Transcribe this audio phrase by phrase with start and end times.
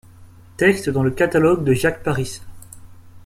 [0.57, 2.41] Textes dans le catalogue de Jacques Parisse.